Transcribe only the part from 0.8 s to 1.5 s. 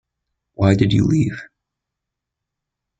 you leave?